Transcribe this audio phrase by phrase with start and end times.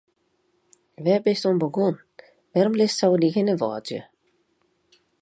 [1.03, 1.95] Wêr bist oan begûn,
[2.51, 3.99] wêrom litst sa oer dy hinne wâdzje?